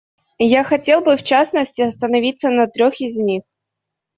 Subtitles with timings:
[0.49, 3.43] Я хотел бы, в частности, остановиться на трех из них.